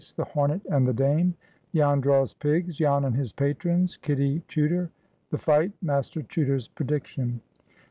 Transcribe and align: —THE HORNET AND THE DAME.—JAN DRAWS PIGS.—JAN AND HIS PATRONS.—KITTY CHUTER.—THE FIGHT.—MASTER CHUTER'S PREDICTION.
—THE 0.15 0.25
HORNET 0.25 0.65
AND 0.65 0.87
THE 0.87 0.93
DAME.—JAN 0.95 2.01
DRAWS 2.01 2.33
PIGS.—JAN 2.33 3.05
AND 3.05 3.15
HIS 3.15 3.33
PATRONS.—KITTY 3.33 4.41
CHUTER.—THE 4.47 5.37
FIGHT.—MASTER 5.37 6.23
CHUTER'S 6.23 6.69
PREDICTION. 6.69 7.39